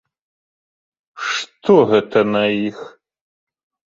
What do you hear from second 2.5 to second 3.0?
іх?